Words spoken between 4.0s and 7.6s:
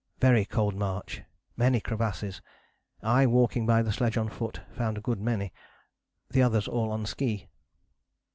on foot found a good many: the others all on ski."